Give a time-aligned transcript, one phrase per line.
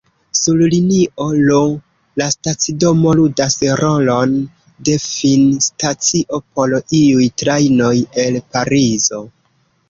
[0.37, 1.65] Sur linio L,
[2.21, 4.33] la stacidomo ludas rolon
[4.89, 7.93] de finstacio por iuj trajnoj
[8.25, 9.23] el Parizo.